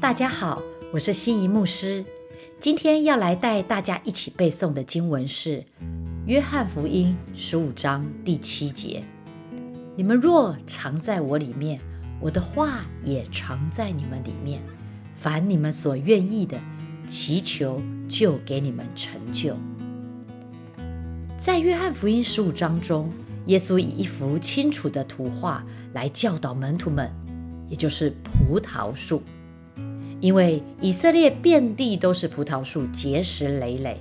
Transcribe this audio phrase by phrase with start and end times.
[0.00, 0.62] 大家好，
[0.94, 2.02] 我是心仪牧师。
[2.58, 5.58] 今天要来带大家一起背诵的经文是
[6.24, 9.04] 《约翰福音》十五章第七节
[9.94, 11.78] ：“你们若常在我里面，
[12.18, 14.62] 我的话也常在你们里面。
[15.14, 16.58] 凡你们所愿意的，
[17.06, 19.54] 祈求就给你们成就。”
[21.36, 23.12] 在约翰福音十五章中，
[23.48, 25.62] 耶稣以一幅清楚的图画
[25.92, 27.12] 来教导门徒们，
[27.68, 29.22] 也就是葡萄树。
[30.20, 33.98] 因为以色列遍地都是葡萄树，结实累累。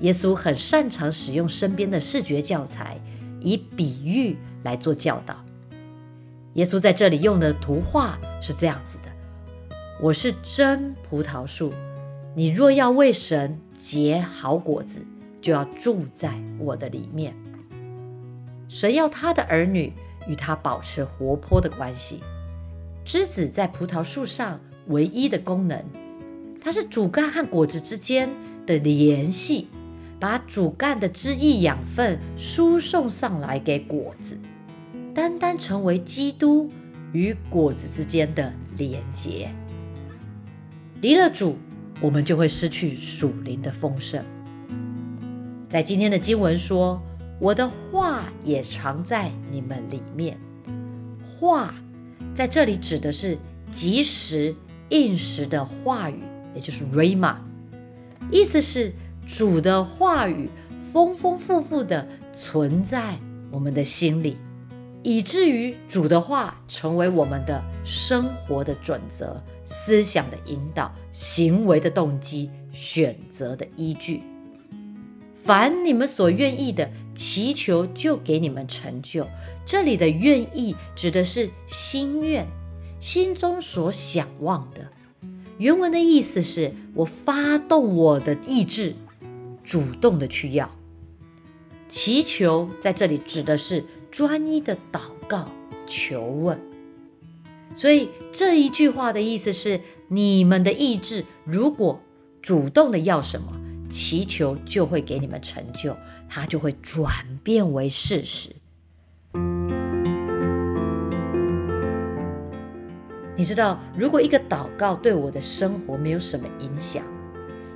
[0.00, 3.00] 耶稣很擅长使用身边的视觉教材，
[3.40, 5.36] 以比喻来做教导。
[6.54, 11.72] 耶稣在这里用的图画是这样子的：我是真葡萄树，
[12.34, 15.00] 你若要为神结好果子，
[15.40, 17.32] 就要住在我的里面。
[18.68, 19.92] 神要他的儿女
[20.26, 22.20] 与他保持活泼的关系。
[23.04, 24.58] 枝子在葡萄树上。
[24.88, 25.82] 唯一的功能，
[26.60, 28.28] 它是主干和果子之间
[28.66, 29.68] 的联系，
[30.18, 34.36] 把主干的汁液养分输送上来给果子，
[35.14, 36.70] 单单成为基督
[37.12, 39.50] 与果子之间的连接。
[41.00, 41.56] 离了主，
[42.00, 44.24] 我们就会失去属灵的丰盛。
[45.68, 47.00] 在今天的经文说
[47.40, 50.38] ：“我的话也藏在你们里面。”
[51.24, 51.74] 话
[52.34, 53.38] 在这里指的是
[53.70, 54.54] 及时。
[54.92, 56.20] 应时的话语，
[56.54, 57.36] 也就是 rama，
[58.30, 58.92] 意思是
[59.26, 60.50] 主的话语
[60.92, 63.18] 丰丰富富的存在
[63.50, 64.36] 我们的心里，
[65.02, 74.22] 以至于主的话成为我们的生活的准则、思想的引导、行为的动机、选择的依据。
[75.42, 79.26] 凡你们所愿意的，祈求就给你们成就。
[79.64, 82.46] 这里的愿意指的是心愿。
[83.02, 84.92] 心中所想望的，
[85.58, 88.94] 原文的意思是我发动我的意志，
[89.64, 90.70] 主动的去要。
[91.88, 95.50] 祈求在这里指的是专一的祷告、
[95.84, 96.60] 求问。
[97.74, 102.00] 所以这一句话的意思是：你们的意志如果
[102.40, 103.60] 主动的要什么，
[103.90, 105.96] 祈求就会给你们成就，
[106.28, 107.10] 它就会转
[107.42, 108.50] 变为事实。
[113.42, 117.02] 你知道，如果一个祷告对我的生活没有什么影响，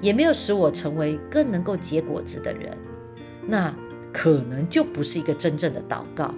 [0.00, 2.76] 也没有使我成为更能够结果子的人，
[3.46, 3.72] 那
[4.12, 6.34] 可能就不是一个真正的祷告。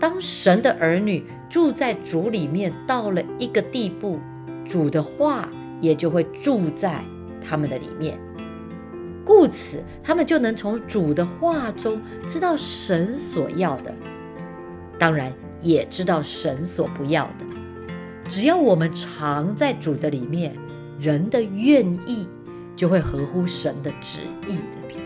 [0.00, 4.18] 当神的儿女住在主里面到了一个地步，
[4.64, 5.48] 主的话
[5.80, 7.00] 也就会住在
[7.40, 8.18] 他们的里面，
[9.24, 13.94] 故此他们就能从主的话中知道神所要的，
[14.98, 17.46] 当然也知道神所不要的。
[18.32, 20.56] 只要我们常在主的里面，
[20.98, 22.26] 人的愿意
[22.74, 24.96] 就会合乎神的旨意的。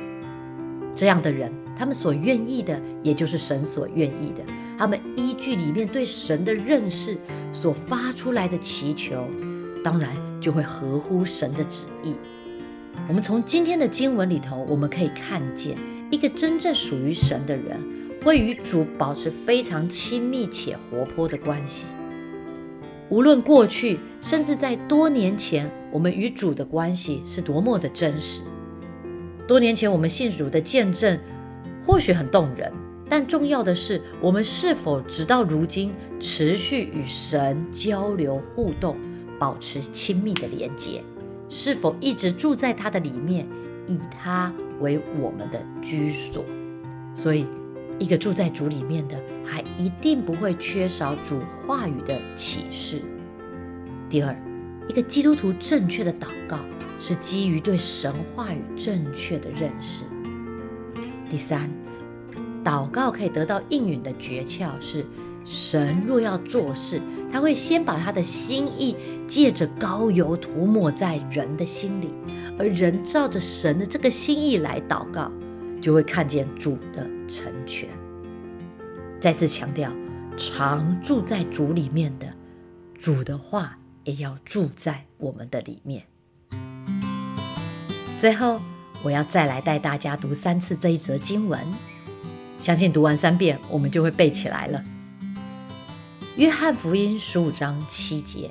[0.95, 4.45] 这样的人，他们所愿意的，也就是神所愿意的。
[4.79, 7.19] 他们依据里面对神的认识
[7.53, 9.27] 所发出来的祈求，
[9.83, 12.15] 当然就会合乎神的旨意。
[13.09, 15.77] 我们从今天的经文里头，我们可以看见，
[16.13, 17.77] 一个真正属于神的人，
[18.23, 21.87] 会与主保持非常亲密且活泼的关系。
[23.09, 28.43] 无论过去，甚至在多年前，我们与主的关系是多么的真实。
[29.47, 31.17] 多年前我们信主的见证
[31.87, 32.73] 或许很动人，
[33.09, 38.97] 但重要的是，我们是否直到如今持续与神交流互动，
[39.39, 41.01] 保持亲密的连接？
[41.49, 43.47] 是否一直住在他的里面，
[43.87, 46.45] 以他为我们的居所？
[47.15, 47.47] 所以。
[47.99, 53.03] 一个住在主里面的，还一定不会缺少主话语的启示。
[54.09, 54.37] 第二，
[54.89, 56.59] 一个基督徒正确的祷告
[56.99, 60.05] 是基于对神话语正确的认识。
[61.31, 61.71] 第三，
[62.65, 65.05] 祷告可以得到应允的诀窍是：
[65.45, 67.01] 神若要做事，
[67.33, 68.95] 他会先把他的心意
[69.27, 72.11] 借着膏油涂抹在人的心里，
[72.59, 75.31] 而人照着神的这个心意来祷告。
[75.87, 77.89] 就会看见主的成全。
[79.21, 79.89] 再次强调，
[80.37, 82.27] 常住在主里面的
[82.99, 86.03] 主的话，也要住在我们的里面。
[88.19, 88.61] 最后，
[89.05, 91.65] 我要再来带大家读三次这一则经文，
[92.59, 94.85] 相信读完三遍，我们就会背起来了。
[96.37, 98.51] 约翰福音十五章七节：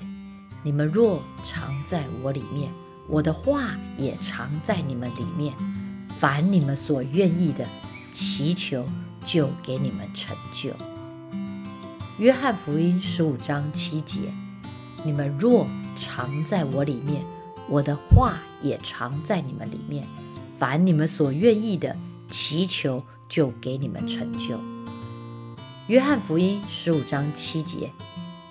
[0.63, 2.71] 你们若常在我里面，
[3.09, 5.53] 我的话也常在你们里面。
[6.19, 7.65] 凡你们所愿意的，
[8.11, 8.85] 祈求
[9.25, 10.71] 就给你们成就。
[12.17, 14.33] 约翰福音十五章七节：
[15.03, 15.67] 你们若
[15.97, 17.21] 常在我里面，
[17.69, 20.07] 我的话也常在你们里面。
[20.57, 21.95] 凡你们所愿意的，
[22.29, 24.57] 祈求就给你们成就。
[25.87, 27.91] 约翰福音十五章七节：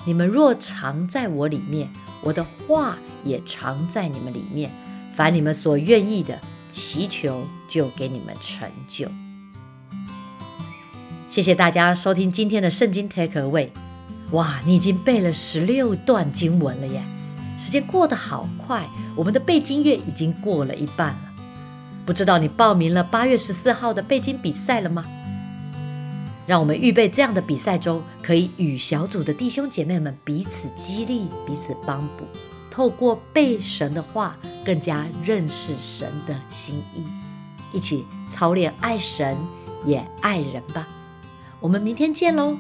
[0.05, 1.91] 你们若常在我里面，
[2.23, 4.71] 我的话也常在你们里面。
[5.15, 6.39] 凡你们所愿意的，
[6.75, 9.09] 祈求就给你们成就。
[11.31, 13.69] 谢谢大家收听今天的圣经 Take Away。
[14.33, 17.01] 哇，你已经背了十六段经文了耶！
[17.57, 18.85] 时间过得好快，
[19.15, 21.33] 我们的背经月已经过了一半了。
[22.05, 25.05] 不知道你报名了八月十四号的背经比赛了吗？
[26.47, 32.27] 让我们预备这样的比赛中，可以与小组的弟兄姐妹们彼此激励、彼此帮补，
[32.75, 37.05] 透过背神的话，更加认识神的心意，
[37.73, 39.37] 一起操练爱神
[39.87, 40.89] 也爱人吧。
[41.61, 42.57] 我们明天见喽！